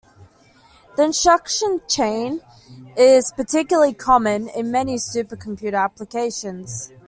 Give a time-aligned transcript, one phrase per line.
[0.97, 2.41] This instruction "chain"
[2.97, 6.91] is particularly common in many supercomputer applications.